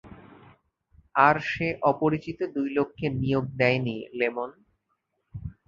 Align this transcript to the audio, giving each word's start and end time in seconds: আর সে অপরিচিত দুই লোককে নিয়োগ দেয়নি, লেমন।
আর 1.15 1.35
সে 1.49 1.67
অপরিচিত 1.91 2.39
দুই 2.55 2.67
লোককে 2.77 3.05
নিয়োগ 3.21 3.45
দেয়নি, 3.59 3.97
লেমন। 4.19 4.49